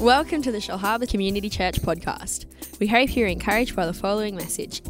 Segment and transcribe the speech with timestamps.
[0.00, 2.46] Welcome to the Shellharbour Community Church podcast.
[2.80, 4.80] We hope you're encouraged by the following message.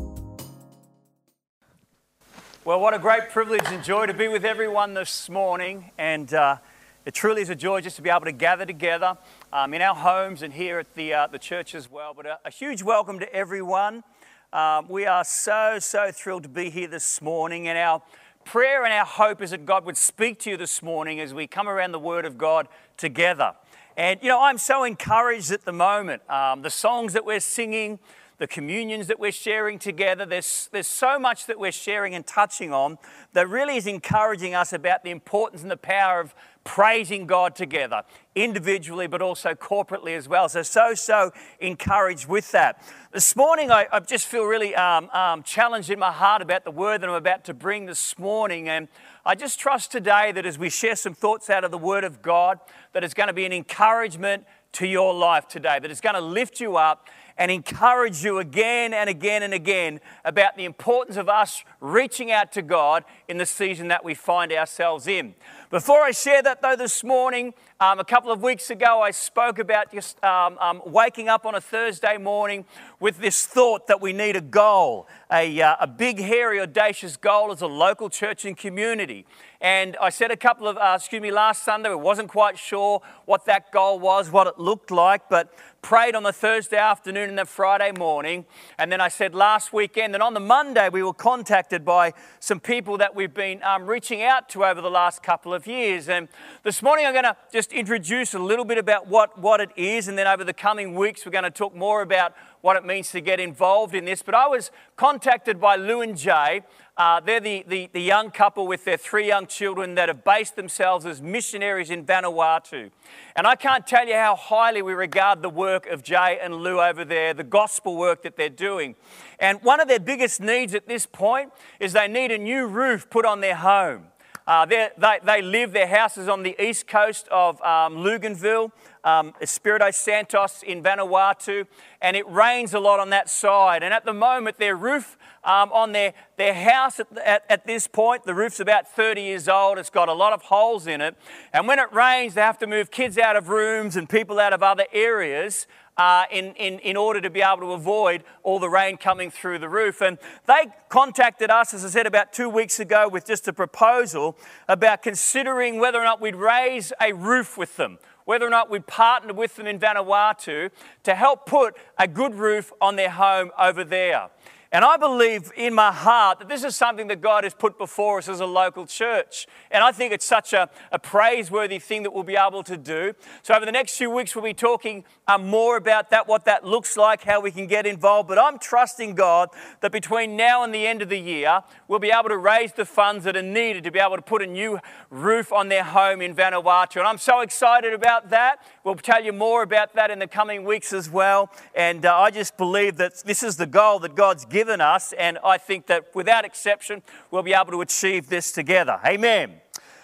[2.64, 5.90] Well, what a great privilege and joy to be with everyone this morning.
[5.98, 6.58] And uh,
[7.04, 9.18] it truly is a joy just to be able to gather together
[9.52, 12.14] um, in our homes and here at the, uh, the church as well.
[12.14, 14.04] But a, a huge welcome to everyone.
[14.52, 17.66] Um, we are so, so thrilled to be here this morning.
[17.66, 18.00] And our
[18.44, 21.48] prayer and our hope is that God would speak to you this morning as we
[21.48, 23.54] come around the Word of God together.
[23.96, 26.22] And, you know, I'm so encouraged at the moment.
[26.30, 27.98] Um, the songs that we're singing,
[28.40, 32.72] the communions that we're sharing together, there's, there's so much that we're sharing and touching
[32.72, 32.96] on
[33.34, 38.02] that really is encouraging us about the importance and the power of praising God together,
[38.34, 40.48] individually, but also corporately as well.
[40.48, 42.82] So, so, so encouraged with that.
[43.12, 46.70] This morning, I, I just feel really um, um, challenged in my heart about the
[46.70, 48.70] word that I'm about to bring this morning.
[48.70, 48.88] And
[49.26, 52.22] I just trust today that as we share some thoughts out of the word of
[52.22, 52.58] God,
[52.94, 56.20] that it's going to be an encouragement to your life today, that it's going to
[56.20, 57.08] lift you up
[57.40, 62.52] and encourage you again and again and again about the importance of us reaching out
[62.52, 65.34] to God in the season that we find ourselves in.
[65.70, 69.58] Before I share that, though, this morning, um, a couple of weeks ago, I spoke
[69.58, 72.66] about just um, um, waking up on a Thursday morning
[72.98, 77.52] with this thought that we need a goal, a, uh, a big, hairy, audacious goal
[77.52, 79.24] as a local church and community.
[79.62, 83.00] And I said a couple of, uh, excuse me, last Sunday, I wasn't quite sure
[83.24, 87.38] what that goal was, what it looked like, but prayed on the Thursday afternoon and
[87.38, 88.44] the Friday morning.
[88.78, 92.60] And then I said last weekend, and on the Monday, we were contacted by some
[92.60, 96.08] people that we've been um, reaching out to over the last couple of years.
[96.08, 96.28] And
[96.64, 100.08] this morning, I'm going to just introduce a little bit about what, what it is,
[100.08, 103.10] and then over the coming weeks, we're going to talk more about what it means
[103.10, 104.22] to get involved in this.
[104.22, 106.62] But I was contacted by Lou and Jay.
[106.96, 110.56] Uh, they're the, the, the young couple with their three young children that have based
[110.56, 112.90] themselves as missionaries in Vanuatu.
[113.36, 116.80] And I can't tell you how highly we regard the work of Jay and Lou
[116.80, 118.96] over there, the gospel work that they're doing.
[119.38, 123.08] And one of their biggest needs at this point is they need a new roof
[123.08, 124.09] put on their home.
[124.50, 124.88] Uh, they,
[125.22, 128.72] they live, their house is on the east coast of um, Luganville,
[129.04, 131.68] um, Espiritu Santos in Vanuatu,
[132.02, 133.84] and it rains a lot on that side.
[133.84, 137.86] And at the moment, their roof um, on their, their house at, at, at, this
[137.86, 139.78] point, the roof's about 30 years old.
[139.78, 141.16] It's got a lot of holes in it.
[141.52, 144.52] And when it rains, they have to move kids out of rooms and people out
[144.52, 145.68] of other areas
[146.00, 149.58] uh, in, in, in order to be able to avoid all the rain coming through
[149.58, 150.00] the roof.
[150.00, 150.16] And
[150.46, 154.34] they contacted us, as I said, about two weeks ago with just a proposal
[154.66, 158.86] about considering whether or not we'd raise a roof with them whether or not we'd
[158.86, 160.70] partner with them in Vanuatu
[161.02, 164.28] to help put a good roof on their home over there.
[164.72, 168.18] And I believe in my heart that this is something that God has put before
[168.18, 169.48] us as a local church.
[169.68, 173.14] And I think it's such a, a praiseworthy thing that we'll be able to do.
[173.42, 176.64] So, over the next few weeks, we'll be talking um, more about that, what that
[176.64, 178.28] looks like, how we can get involved.
[178.28, 179.48] But I'm trusting God
[179.80, 182.84] that between now and the end of the year, we'll be able to raise the
[182.84, 184.78] funds that are needed to be able to put a new
[185.10, 186.98] roof on their home in Vanuatu.
[186.98, 188.62] And I'm so excited about that.
[188.82, 191.50] We'll tell you more about that in the coming weeks as well.
[191.74, 195.38] And uh, I just believe that this is the goal that God's given us, and
[195.44, 198.98] I think that without exception, we'll be able to achieve this together.
[199.04, 199.60] Amen.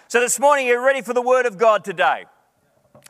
[0.07, 2.25] So this morning, you're ready for the Word of God today.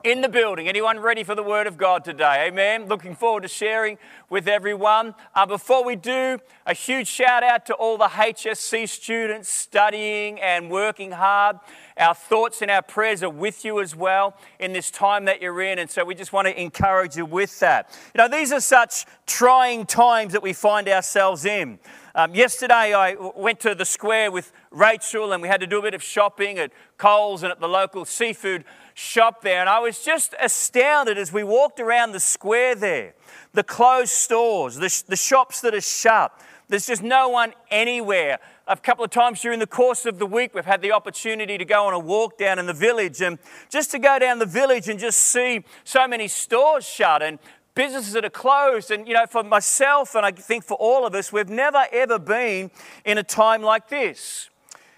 [0.04, 2.46] In the building, anyone ready for the Word of God today?
[2.48, 2.86] Amen.
[2.86, 3.98] Looking forward to sharing
[4.30, 5.16] with everyone.
[5.36, 10.70] Uh, before we do, a huge shout out to all the HSC students studying and
[10.70, 11.58] working hard.
[11.98, 15.62] Our thoughts and our prayers are with you as well in this time that you're
[15.62, 15.80] in.
[15.80, 17.98] And so we just want to encourage you with that.
[18.14, 21.80] You know, these are such trying times that we find ourselves in.
[22.16, 25.82] Um, yesterday, I went to the square with Rachel and we had to do a
[25.84, 28.64] bit of shopping at Coles and at the local seafood
[28.98, 29.60] shop there.
[29.60, 33.14] And I was just astounded as we walked around the square there
[33.54, 36.32] the closed stores, the, the shops that are shut.
[36.68, 38.40] There's just no one anywhere.
[38.68, 41.66] A couple of times during the course of the week, we've had the opportunity to
[41.66, 44.90] go on a walk down in the village and just to go down the village
[44.90, 47.40] and just see so many stores shut and
[47.74, 48.92] businesses that are closed.
[48.92, 52.20] And, you know, for myself, and I think for all of us, we've never ever
[52.20, 52.70] been
[53.06, 54.50] in a time like this.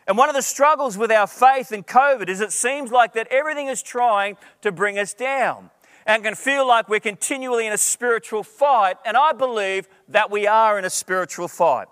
[0.10, 3.28] And one of the struggles with our faith in COVID is it seems like that
[3.30, 5.70] everything is trying to bring us down
[6.08, 8.98] and can feel like we're continually in a spiritual fight.
[9.06, 11.90] And I believe that we are in a spiritual fight.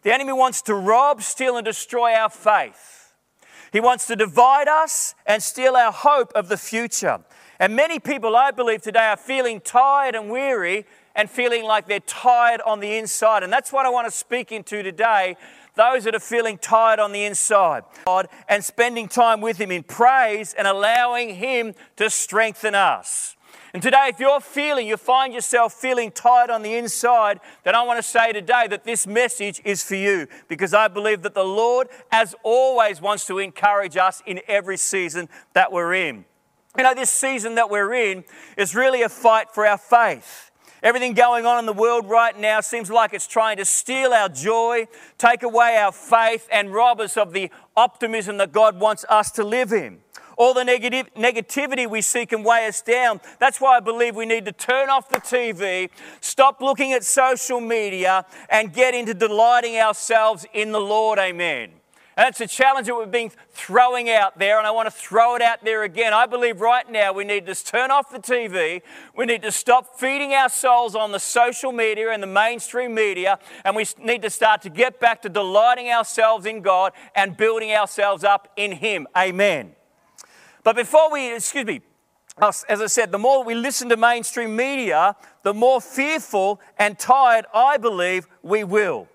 [0.00, 3.12] The enemy wants to rob, steal, and destroy our faith.
[3.70, 7.20] He wants to divide us and steal our hope of the future.
[7.60, 12.00] And many people, I believe, today are feeling tired and weary and feeling like they're
[12.00, 13.42] tired on the inside.
[13.42, 15.36] And that's what I want to speak into today
[15.78, 17.84] those that are feeling tired on the inside.
[18.04, 23.36] God and spending time with Him in praise and allowing Him to strengthen us.
[23.72, 27.82] And today, if you're feeling, you find yourself feeling tired on the inside, then I
[27.82, 31.44] want to say today that this message is for you because I believe that the
[31.44, 36.24] Lord, as always, wants to encourage us in every season that we're in.
[36.76, 38.24] You know, this season that we're in
[38.56, 40.47] is really a fight for our faith.
[40.82, 44.28] Everything going on in the world right now seems like it's trying to steal our
[44.28, 44.86] joy,
[45.16, 49.44] take away our faith, and rob us of the optimism that God wants us to
[49.44, 49.98] live in.
[50.36, 53.20] All the negative, negativity we see can weigh us down.
[53.40, 55.90] That's why I believe we need to turn off the TV,
[56.20, 61.18] stop looking at social media, and get into delighting ourselves in the Lord.
[61.18, 61.77] Amen.
[62.18, 65.36] And it's a challenge that we've been throwing out there, and I want to throw
[65.36, 66.12] it out there again.
[66.12, 68.82] I believe right now we need to turn off the TV.
[69.14, 73.38] We need to stop feeding our souls on the social media and the mainstream media,
[73.64, 77.70] and we need to start to get back to delighting ourselves in God and building
[77.70, 79.06] ourselves up in Him.
[79.16, 79.76] Amen.
[80.64, 81.82] But before we, excuse me,
[82.42, 87.46] as I said, the more we listen to mainstream media, the more fearful and tired
[87.54, 89.06] I believe we will.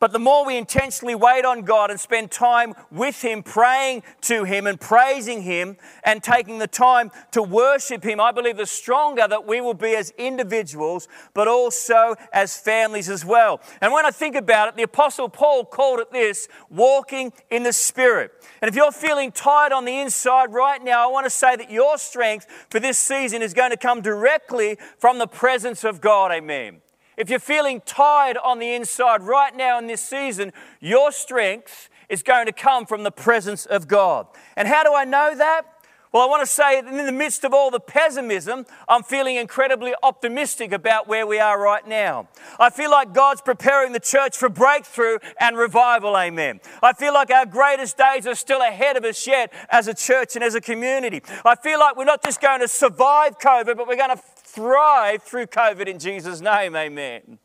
[0.00, 4.44] But the more we intentionally wait on God and spend time with Him, praying to
[4.44, 9.28] Him and praising Him and taking the time to worship Him, I believe the stronger
[9.28, 13.60] that we will be as individuals, but also as families as well.
[13.82, 17.72] And when I think about it, the Apostle Paul called it this walking in the
[17.74, 18.32] Spirit.
[18.62, 21.70] And if you're feeling tired on the inside right now, I want to say that
[21.70, 26.32] your strength for this season is going to come directly from the presence of God.
[26.32, 26.80] Amen.
[27.16, 32.22] If you're feeling tired on the inside right now in this season, your strength is
[32.22, 34.26] going to come from the presence of God.
[34.56, 35.80] And how do I know that?
[36.12, 39.36] Well, I want to say that in the midst of all the pessimism, I'm feeling
[39.36, 42.28] incredibly optimistic about where we are right now.
[42.58, 46.58] I feel like God's preparing the church for breakthrough and revival, amen.
[46.82, 50.34] I feel like our greatest days are still ahead of us yet as a church
[50.34, 51.22] and as a community.
[51.44, 54.22] I feel like we're not just going to survive COVID, but we're going to
[54.54, 57.38] thrive through COVID in Jesus' name, amen.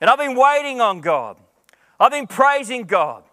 [0.00, 1.36] And I've been waiting on God,
[2.00, 3.24] I've been praising God.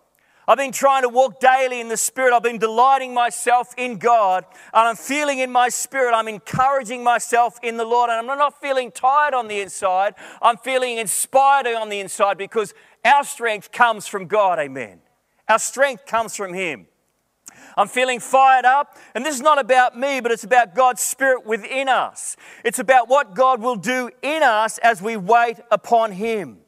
[0.48, 2.34] I've been trying to walk daily in the Spirit.
[2.34, 4.46] I've been delighting myself in God.
[4.74, 8.10] And I'm feeling in my spirit, I'm encouraging myself in the Lord.
[8.10, 10.16] And I'm not feeling tired on the inside.
[10.42, 12.74] I'm feeling inspired on the inside because
[13.06, 14.58] our strength comes from God.
[14.58, 15.02] Amen.
[15.48, 16.88] Our strength comes from Him.
[17.78, 18.98] I'm feeling fired up.
[19.16, 22.36] And this is not about me, but it's about God's Spirit within us.
[22.64, 26.60] It's about what God will do in us as we wait upon Him.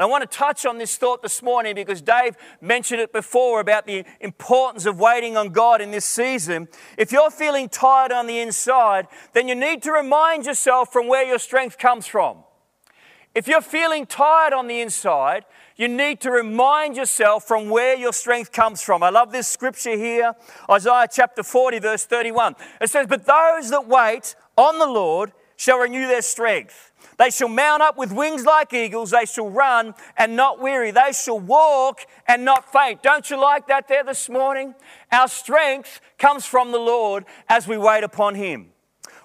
[0.00, 3.60] And I want to touch on this thought this morning because Dave mentioned it before
[3.60, 6.68] about the importance of waiting on God in this season.
[6.96, 11.26] If you're feeling tired on the inside, then you need to remind yourself from where
[11.26, 12.38] your strength comes from.
[13.34, 15.44] If you're feeling tired on the inside,
[15.80, 19.02] you need to remind yourself from where your strength comes from.
[19.02, 20.34] I love this scripture here,
[20.70, 22.54] Isaiah chapter 40, verse 31.
[22.82, 26.92] It says, But those that wait on the Lord shall renew their strength.
[27.16, 29.12] They shall mount up with wings like eagles.
[29.12, 30.90] They shall run and not weary.
[30.90, 33.02] They shall walk and not faint.
[33.02, 34.74] Don't you like that there this morning?
[35.10, 38.72] Our strength comes from the Lord as we wait upon Him.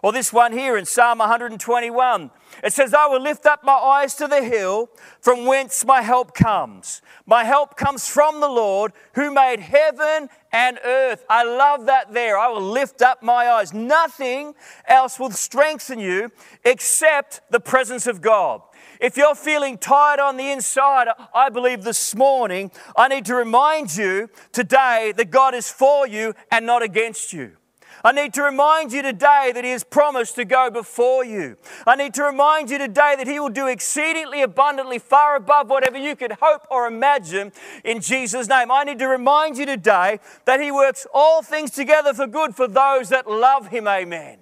[0.06, 2.30] Or this one here in Psalm 121.
[2.64, 4.88] It says, I will lift up my eyes to the hill
[5.20, 7.02] from whence my help comes.
[7.26, 11.26] My help comes from the Lord who made heaven and earth.
[11.28, 12.38] I love that there.
[12.38, 13.74] I will lift up my eyes.
[13.74, 14.54] Nothing
[14.88, 16.30] else will strengthen you
[16.64, 18.62] except the presence of God.
[19.02, 23.98] If you're feeling tired on the inside, I believe this morning I need to remind
[23.98, 27.58] you today that God is for you and not against you.
[28.06, 31.58] I need to remind you today that He has promised to go before you.
[31.88, 35.98] I need to remind you today that He will do exceedingly abundantly, far above whatever
[35.98, 37.52] you could hope or imagine
[37.84, 38.70] in Jesus' name.
[38.70, 42.68] I need to remind you today that He works all things together for good for
[42.68, 43.88] those that love Him.
[43.88, 44.38] Amen.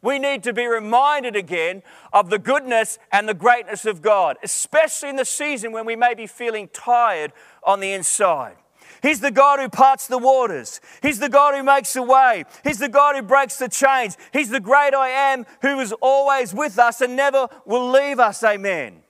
[0.00, 1.82] We need to be reminded again
[2.12, 6.14] of the goodness and the greatness of God, especially in the season when we may
[6.14, 7.32] be feeling tired
[7.64, 8.58] on the inside.
[9.02, 10.80] He's the God who parts the waters.
[11.02, 12.44] He's the God who makes a way.
[12.62, 14.16] He's the God who breaks the chains.
[14.32, 18.44] He's the great I am who is always with us and never will leave us.
[18.44, 19.02] Amen.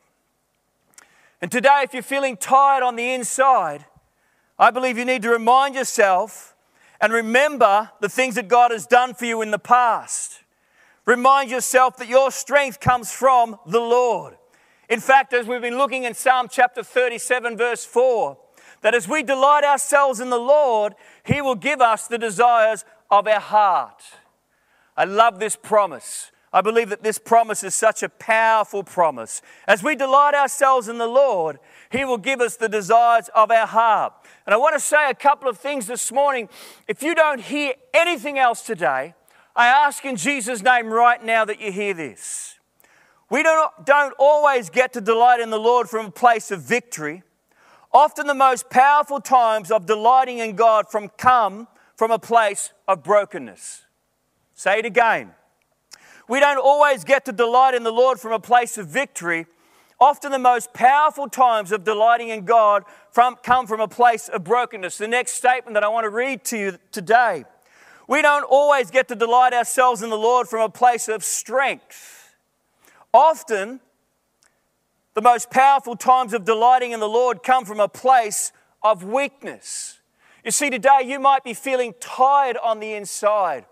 [1.42, 3.84] And today, if you're feeling tired on the inside,
[4.58, 6.56] I believe you need to remind yourself
[6.98, 10.40] and remember the things that God has done for you in the past.
[11.04, 14.36] Remind yourself that your strength comes from the Lord.
[14.88, 18.38] In fact, as we've been looking in Psalm chapter 37, verse 4,
[18.82, 23.26] that as we delight ourselves in the Lord, He will give us the desires of
[23.26, 24.02] our heart.
[24.96, 26.30] I love this promise.
[26.52, 29.40] I believe that this promise is such a powerful promise.
[29.66, 31.58] As we delight ourselves in the Lord,
[31.90, 34.12] He will give us the desires of our heart.
[34.44, 36.50] And I want to say a couple of things this morning.
[36.86, 39.14] If you don't hear anything else today,
[39.56, 42.58] I ask in Jesus' name right now that you hear this.
[43.30, 47.22] We don't, don't always get to delight in the Lord from a place of victory.
[47.94, 53.02] Often the most powerful times of delighting in God from come from a place of
[53.02, 53.82] brokenness.
[54.54, 55.32] Say it again.
[56.28, 59.46] We don't always get to delight in the Lord from a place of victory.
[60.00, 64.42] Often the most powerful times of delighting in God from, come from a place of
[64.42, 64.98] brokenness.
[64.98, 67.44] The next statement that I want to read to you today.
[68.08, 72.34] We don't always get to delight ourselves in the Lord from a place of strength.
[73.14, 73.80] Often,
[75.14, 78.52] the most powerful times of delighting in the Lord come from a place
[78.82, 79.98] of weakness.
[80.44, 83.66] You see, today you might be feeling tired on the inside.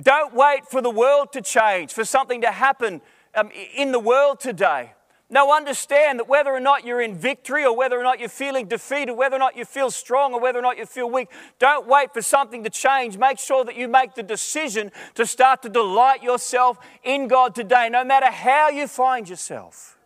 [0.00, 3.00] Don't wait for the world to change, for something to happen
[3.34, 4.92] um, in the world today.
[5.30, 8.66] Now, understand that whether or not you're in victory or whether or not you're feeling
[8.66, 11.86] defeated, whether or not you feel strong or whether or not you feel weak, don't
[11.86, 13.16] wait for something to change.
[13.16, 17.88] Make sure that you make the decision to start to delight yourself in God today,
[17.90, 19.96] no matter how you find yourself.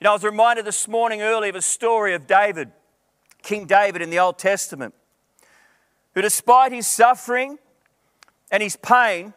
[0.00, 2.72] You know, I was reminded this morning early of a story of David,
[3.42, 4.94] King David in the Old Testament,
[6.14, 7.58] who, despite his suffering
[8.50, 9.34] and his pain,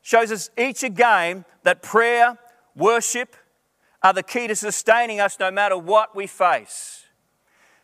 [0.00, 2.38] shows us each again that prayer,
[2.76, 3.34] worship,
[4.04, 7.06] are the key to sustaining us no matter what we face.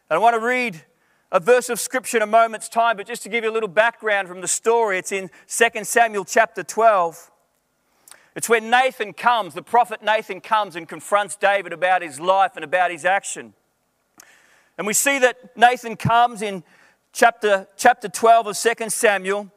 [0.09, 0.81] And I want to read
[1.33, 3.69] a verse of scripture in a moment's time, but just to give you a little
[3.69, 7.33] background from the story, it's in 2 Samuel chapter 12.
[8.38, 12.64] It's when Nathan comes, the prophet Nathan comes and confronts David about his life and
[12.64, 13.52] about his action.
[14.78, 16.62] And we see that Nathan comes in
[17.12, 19.50] chapter, chapter 12 of 2 Samuel,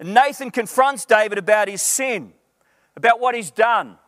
[0.00, 2.32] and Nathan confronts David about his sin,
[2.96, 3.98] about what he's done.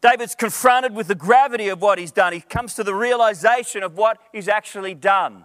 [0.00, 2.32] David's confronted with the gravity of what he's done.
[2.32, 5.44] He comes to the realization of what he's actually done.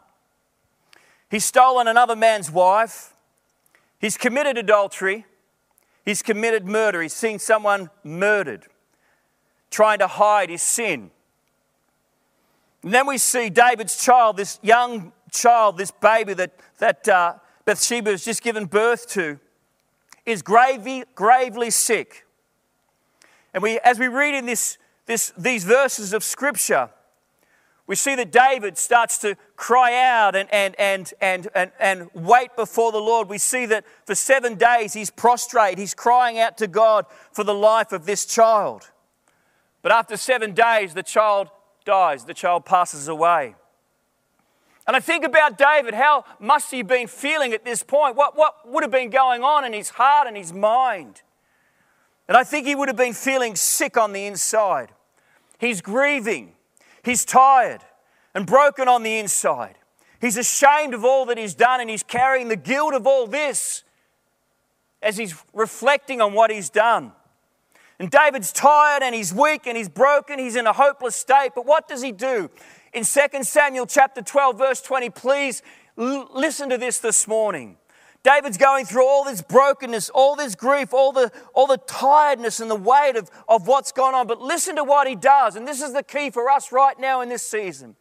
[1.29, 3.13] He's stolen another man's wife.
[3.99, 5.25] He's committed adultery.
[6.05, 7.01] He's committed murder.
[7.01, 8.67] He's seen someone murdered,
[9.69, 11.11] trying to hide his sin.
[12.83, 18.11] And then we see David's child, this young child, this baby that, that uh, Bathsheba
[18.11, 19.39] has just given birth to,
[20.25, 22.25] is gravely, gravely sick.
[23.53, 26.89] And we, as we read in this, this, these verses of Scripture,
[27.87, 32.55] we see that David starts to cry out and, and, and, and, and, and wait
[32.55, 33.27] before the Lord.
[33.27, 37.53] We see that for seven days he's prostrate, he's crying out to God for the
[37.53, 38.91] life of this child.
[39.81, 41.49] But after seven days, the child
[41.85, 43.55] dies, the child passes away.
[44.87, 48.15] And I think about David, how must he have been feeling at this point?
[48.15, 51.21] What, what would have been going on in his heart and his mind?
[52.27, 54.89] And I think he would have been feeling sick on the inside.
[55.59, 56.53] He's grieving,
[57.03, 57.81] he's tired
[58.33, 59.75] and broken on the inside.
[60.19, 63.83] He's ashamed of all that he's done and he's carrying the guilt of all this
[65.01, 67.11] as he's reflecting on what he's done.
[67.97, 71.51] And David's tired and he's weak and he's broken, he's in a hopeless state.
[71.55, 72.49] But what does he do?
[72.93, 75.63] In 2 Samuel chapter 12 verse 20, please
[75.95, 77.77] listen to this this morning.
[78.23, 82.69] David's going through all this brokenness, all this grief, all the, all the tiredness and
[82.69, 84.27] the weight of, of what's gone on.
[84.27, 85.55] But listen to what he does.
[85.55, 87.95] And this is the key for us right now in this season.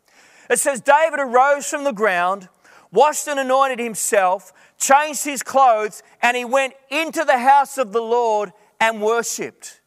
[0.50, 2.48] It says, David arose from the ground,
[2.92, 8.02] washed and anointed himself, changed his clothes, and he went into the house of the
[8.02, 9.80] Lord and worshiped.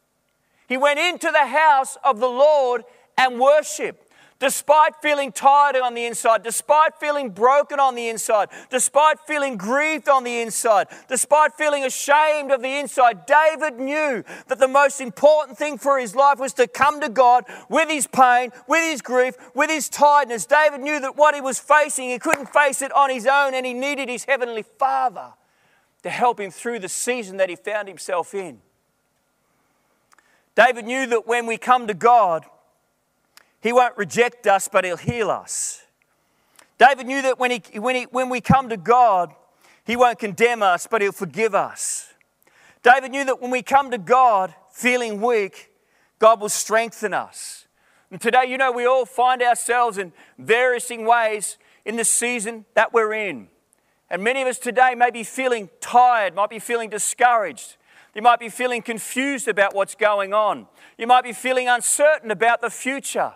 [0.66, 2.82] He went into the house of the Lord
[3.16, 4.03] and worshiped
[4.38, 10.08] despite feeling tired on the inside, despite feeling broken on the inside, despite feeling grieved
[10.08, 15.56] on the inside, despite feeling ashamed of the inside, David knew that the most important
[15.56, 19.34] thing for his life was to come to God with his pain, with his grief,
[19.54, 20.46] with his tiredness.
[20.46, 23.64] David knew that what he was facing, he couldn't face it on his own, and
[23.64, 25.32] he needed his heavenly Father
[26.02, 28.60] to help him through the season that he found himself in.
[30.54, 32.44] David knew that when we come to God,
[33.64, 35.80] he won't reject us, but He'll heal us.
[36.76, 39.32] David knew that when, he, when, he, when we come to God,
[39.86, 42.12] He won't condemn us, but He'll forgive us.
[42.82, 45.72] David knew that when we come to God feeling weak,
[46.18, 47.66] God will strengthen us.
[48.10, 51.56] And today, you know, we all find ourselves in various ways
[51.86, 53.48] in the season that we're in.
[54.10, 57.76] And many of us today may be feeling tired, might be feeling discouraged.
[58.14, 60.66] You might be feeling confused about what's going on.
[60.98, 63.32] You might be feeling uncertain about the future.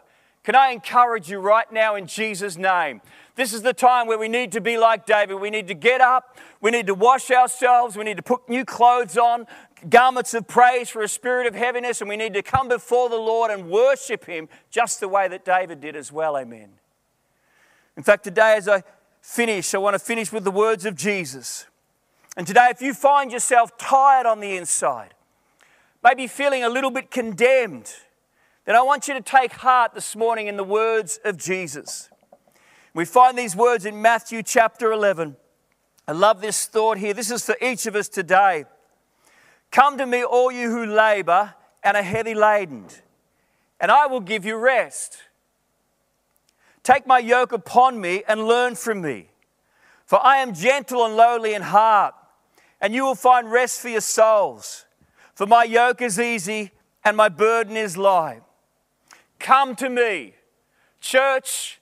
[0.49, 3.03] Can I encourage you right now in Jesus' name?
[3.35, 5.35] This is the time where we need to be like David.
[5.35, 8.65] We need to get up, we need to wash ourselves, we need to put new
[8.65, 9.47] clothes on,
[9.91, 13.17] garments of praise for a spirit of heaviness, and we need to come before the
[13.17, 16.35] Lord and worship Him just the way that David did as well.
[16.35, 16.71] Amen.
[17.99, 18.85] In fact, today, as I
[19.21, 21.67] finish, I want to finish with the words of Jesus.
[22.39, 25.13] And today, if you find yourself tired on the inside,
[26.03, 27.93] maybe feeling a little bit condemned,
[28.69, 32.11] then I want you to take heart this morning in the words of Jesus.
[32.93, 35.39] We find these words in Matthew chapter 11.
[36.07, 37.15] I love this thought here.
[37.15, 38.67] This is for each of us today.
[39.71, 42.85] Come to me, all you who labor and are heavy laden,
[43.81, 45.17] and I will give you rest.
[46.83, 49.31] Take my yoke upon me and learn from me,
[50.05, 52.15] for I am gentle and lowly in heart,
[52.83, 54.85] and you will find rest for your souls.
[55.35, 56.73] For my yoke is easy
[57.03, 58.43] and my burden is light.
[59.39, 60.35] Come to me.
[61.01, 61.81] Church,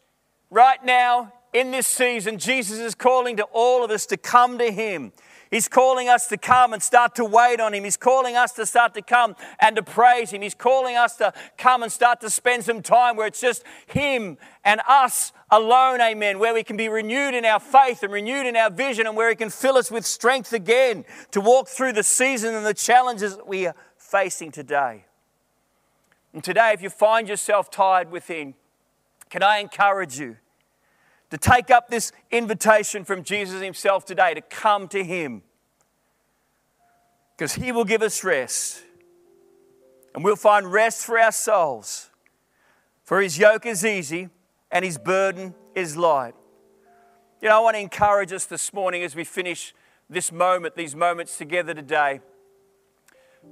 [0.50, 4.70] right now in this season, Jesus is calling to all of us to come to
[4.70, 5.12] Him.
[5.50, 7.84] He's calling us to come and start to wait on Him.
[7.84, 10.42] He's calling us to start to come and to praise Him.
[10.42, 14.38] He's calling us to come and start to spend some time where it's just Him
[14.64, 18.56] and us alone, amen, where we can be renewed in our faith and renewed in
[18.56, 22.02] our vision and where He can fill us with strength again to walk through the
[22.02, 25.04] season and the challenges that we are facing today.
[26.37, 28.55] And today, if you find yourself tired within,
[29.28, 30.37] can I encourage you?
[31.31, 35.43] to take up this invitation from Jesus Himself today to come to Him.
[37.37, 38.83] Because He will give us rest.
[40.14, 42.11] And we'll find rest for our souls.
[43.05, 44.28] For His yoke is easy
[44.71, 46.35] and His burden is light.
[47.43, 49.75] You know, I want to encourage us this morning as we finish
[50.09, 52.21] this moment, these moments together today.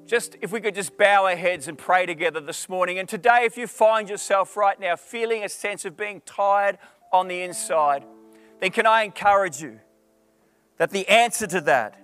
[0.07, 2.99] Just if we could just bow our heads and pray together this morning.
[2.99, 6.79] And today, if you find yourself right now feeling a sense of being tired
[7.13, 8.05] on the inside,
[8.61, 9.81] then can I encourage you
[10.77, 11.99] that the answer to that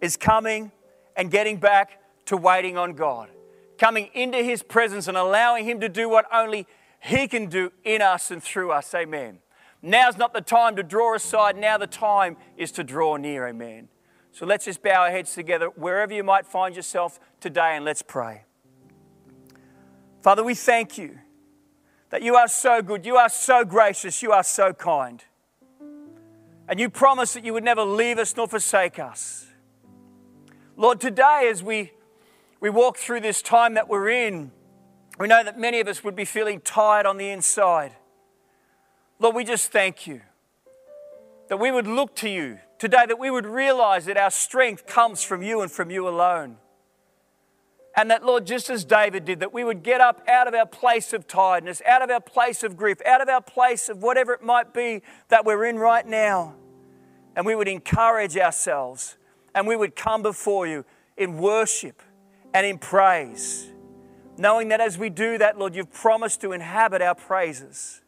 [0.00, 0.72] is coming
[1.16, 3.30] and getting back to waiting on God,
[3.78, 6.66] coming into His presence and allowing Him to do what only
[7.00, 8.94] He can do in us and through us.
[8.94, 9.38] Amen.
[9.82, 13.46] Now's not the time to draw aside, now the time is to draw near.
[13.46, 13.88] Amen.
[14.36, 18.02] So let's just bow our heads together wherever you might find yourself today and let's
[18.02, 18.42] pray.
[20.20, 21.20] Father, we thank you
[22.10, 25.24] that you are so good, you are so gracious, you are so kind.
[26.68, 29.46] And you promised that you would never leave us nor forsake us.
[30.76, 31.92] Lord, today as we,
[32.60, 34.52] we walk through this time that we're in,
[35.18, 37.92] we know that many of us would be feeling tired on the inside.
[39.18, 40.20] Lord, we just thank you
[41.48, 45.22] that we would look to you today, that we would realize that our strength comes
[45.22, 46.56] from you and from you alone.
[47.96, 50.66] And that, Lord, just as David did, that we would get up out of our
[50.66, 54.34] place of tiredness, out of our place of grief, out of our place of whatever
[54.34, 56.54] it might be that we're in right now.
[57.34, 59.16] And we would encourage ourselves
[59.54, 60.84] and we would come before you
[61.16, 62.02] in worship
[62.52, 63.72] and in praise,
[64.36, 68.02] knowing that as we do that, Lord, you've promised to inhabit our praises.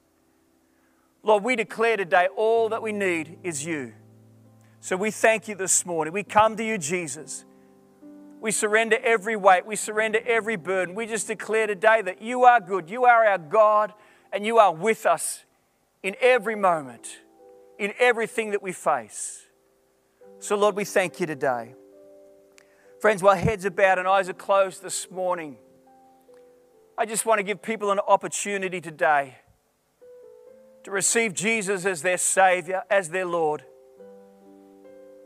[1.22, 3.94] Lord, we declare today all that we need is you.
[4.80, 6.12] So we thank you this morning.
[6.14, 7.44] We come to you, Jesus.
[8.40, 9.66] We surrender every weight.
[9.66, 10.94] We surrender every burden.
[10.94, 12.88] We just declare today that you are good.
[12.88, 13.92] You are our God,
[14.32, 15.44] and you are with us
[16.02, 17.18] in every moment,
[17.78, 19.46] in everything that we face.
[20.38, 21.74] So, Lord, we thank you today.
[23.00, 25.56] Friends, while heads are bowed and eyes are closed this morning,
[26.96, 29.38] I just want to give people an opportunity today
[30.84, 33.64] to receive Jesus as their Savior, as their Lord.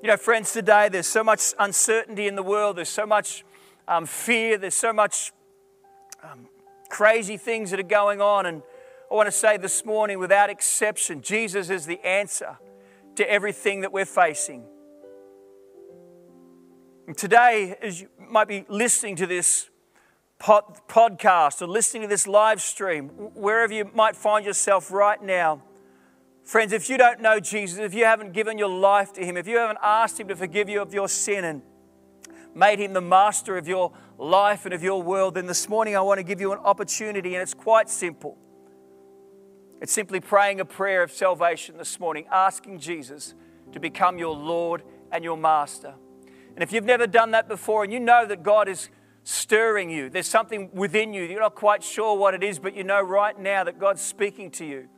[0.03, 3.45] You know, friends, today there's so much uncertainty in the world, there's so much
[3.87, 5.33] um, fear, there's so much
[6.25, 6.49] um,
[6.89, 8.47] crazy things that are going on.
[8.47, 8.63] And
[9.09, 12.59] I want to say this morning, without exception, Jesus is the answer
[13.15, 14.65] to everything that we're facing.
[17.07, 19.71] And today, as you might be listening to this
[20.41, 25.63] pod, podcast or listening to this live stream, wherever you might find yourself right now,
[26.45, 29.47] Friends, if you don't know Jesus, if you haven't given your life to Him, if
[29.47, 31.63] you haven't asked Him to forgive you of your sin and
[32.55, 36.01] made Him the master of your life and of your world, then this morning I
[36.01, 38.37] want to give you an opportunity, and it's quite simple.
[39.81, 43.35] It's simply praying a prayer of salvation this morning, asking Jesus
[43.73, 45.95] to become your Lord and your Master.
[46.55, 48.91] And if you've never done that before and you know that God is
[49.25, 52.85] stirring you, there's something within you, you're not quite sure what it is, but you
[52.85, 54.89] know right now that God's speaking to you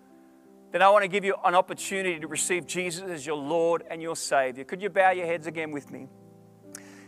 [0.74, 4.02] then I want to give you an opportunity to receive Jesus as your Lord and
[4.02, 4.64] your Savior.
[4.64, 6.08] Could you bow your heads again with me?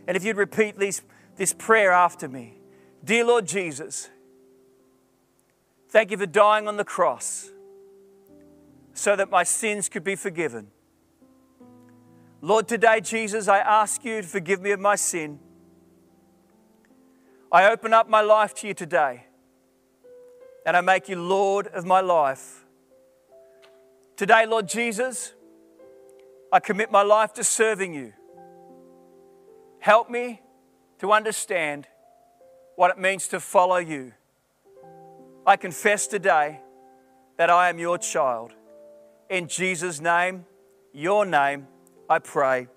[0.07, 1.03] And if you'd repeat these,
[1.35, 2.61] this prayer after me
[3.03, 4.09] Dear Lord Jesus,
[5.89, 7.51] thank you for dying on the cross
[8.95, 10.69] so that my sins could be forgiven.
[12.41, 15.41] Lord, today, Jesus, I ask you to forgive me of my sin.
[17.51, 19.25] I open up my life to you today,
[20.65, 22.66] and I make you Lord of my life.
[24.17, 25.35] Today, Lord Jesus,
[26.51, 28.15] I commit my life to serving you.
[29.79, 30.41] Help me
[31.01, 31.87] to understand
[32.77, 34.15] what it means to follow you.
[35.47, 36.61] I confess today
[37.37, 38.55] that I am your child.
[39.29, 40.47] In Jesus' name,
[40.95, 41.67] your name,
[42.09, 42.69] I pray.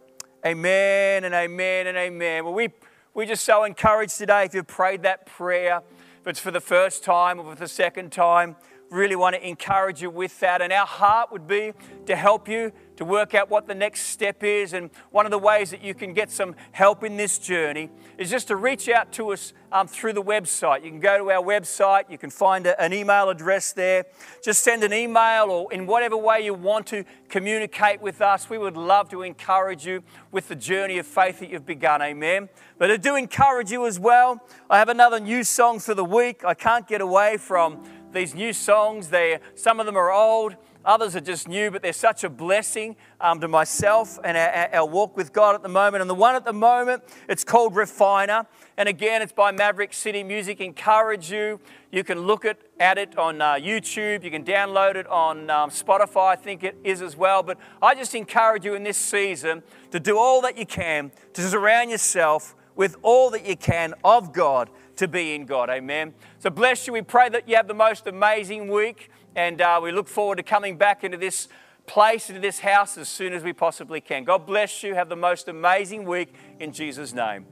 [0.46, 2.44] Amen and amen and amen.
[2.44, 2.68] Well, we,
[3.14, 5.84] we're just so encouraged today if you've prayed that prayer,
[6.20, 8.58] if it's for the first time or for the second time,
[8.90, 10.62] really want to encourage you with that.
[10.62, 11.74] And our heart would be
[12.06, 14.74] to help you to work out what the next step is.
[14.74, 18.30] And one of the ways that you can get some help in this journey is
[18.30, 20.84] just to reach out to us um, through the website.
[20.84, 24.06] You can go to our website, you can find a, an email address there.
[24.44, 28.50] Just send an email or in whatever way you want to communicate with us.
[28.50, 32.02] We would love to encourage you with the journey of faith that you've begun.
[32.02, 32.50] Amen.
[32.78, 34.42] But I do encourage you as well.
[34.70, 36.44] I have another new song for the week.
[36.44, 37.82] I can't get away from
[38.14, 39.10] these new songs.
[39.10, 40.56] They, some of them are old.
[40.86, 44.86] Others are just new, but they're such a blessing um, to myself and our, our,
[44.86, 46.02] walk with God at the moment.
[46.02, 48.46] And the one at the moment, it's called Refiner.
[48.78, 50.62] And again, it's by Maverick City Music.
[50.62, 51.60] Encourage you.
[51.92, 54.24] You can look at, at it on uh, YouTube.
[54.24, 57.44] You can download it on um, Spotify, I think it is as well.
[57.44, 61.42] But I just encourage you in this season to do all that you can to
[61.42, 65.70] surround yourself with all that you can of God to be in God.
[65.70, 66.14] Amen.
[66.40, 66.94] So bless you.
[66.94, 69.10] We pray that you have the most amazing week.
[69.34, 71.48] And uh, we look forward to coming back into this
[71.88, 74.26] place, into this house as soon as we possibly can.
[74.26, 74.96] God bless you.
[74.96, 77.46] Have the most amazing week in Jesus' name.